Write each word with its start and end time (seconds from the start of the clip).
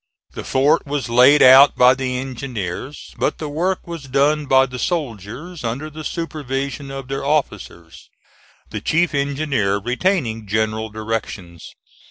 The 0.31 0.43
fort 0.43 0.87
was 0.87 1.09
laid 1.09 1.43
out 1.43 1.75
by 1.75 1.93
the 1.93 2.17
engineers, 2.17 3.13
but 3.19 3.37
the 3.37 3.47
work 3.47 3.85
was 3.85 4.05
done 4.05 4.47
by 4.47 4.65
the 4.65 4.79
soldiers 4.79 5.63
under 5.63 5.91
the 5.91 6.03
supervision 6.03 6.89
of 6.89 7.07
their 7.07 7.23
officers, 7.23 8.09
the 8.71 8.81
chief 8.81 9.13
engineer 9.13 9.75
retaining 9.77 10.47
general 10.47 10.89
directions. 10.89 11.71